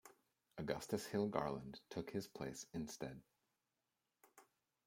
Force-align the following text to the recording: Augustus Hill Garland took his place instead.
Augustus 0.57 1.05
Hill 1.05 1.27
Garland 1.27 1.79
took 1.91 2.09
his 2.09 2.27
place 2.27 2.65
instead. 2.73 3.21